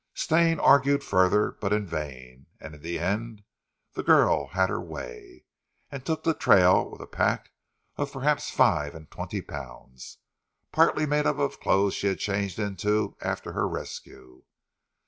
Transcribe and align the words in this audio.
Stane 0.15 0.59
argued 0.59 1.03
further, 1.03 1.51
but 1.61 1.71
in 1.71 1.85
vain, 1.85 2.47
and 2.59 2.73
in 2.73 2.81
the 2.81 2.97
end 2.97 3.43
the 3.93 4.01
girl 4.01 4.47
had 4.47 4.67
her 4.67 4.81
way, 4.81 5.43
and 5.91 6.03
took 6.03 6.23
the 6.23 6.33
trail 6.33 6.89
with 6.89 7.01
a 7.01 7.05
pack 7.05 7.51
of 7.97 8.11
perhaps 8.11 8.49
five 8.49 8.95
and 8.95 9.11
twenty 9.11 9.43
pounds, 9.43 10.17
partly 10.71 11.05
made 11.05 11.27
up 11.27 11.37
of 11.37 11.51
the 11.51 11.57
clothes 11.57 11.93
she 11.93 12.07
had 12.07 12.17
changed 12.17 12.57
into 12.57 13.15
after 13.21 13.51
her 13.51 13.67
rescue. 13.67 14.41